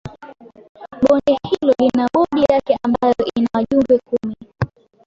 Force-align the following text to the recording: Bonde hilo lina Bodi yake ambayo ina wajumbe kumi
Bonde 1.03 1.37
hilo 1.49 1.73
lina 1.79 2.07
Bodi 2.13 2.41
yake 2.53 2.79
ambayo 2.83 3.15
ina 3.35 3.47
wajumbe 3.53 3.99
kumi 3.99 4.35